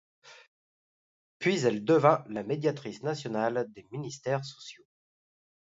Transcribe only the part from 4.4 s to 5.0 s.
sociaux.